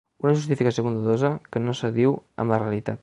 Una 0.25 0.31
justificació 0.37 0.85
bondadosa 0.87 1.31
que 1.51 1.63
no 1.67 1.77
s’adiu 1.81 2.17
amb 2.45 2.55
la 2.55 2.61
realitat. 2.65 2.99